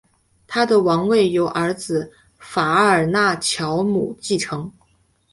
[0.47, 4.73] 他的王位由儿子法尔纳乔姆继承。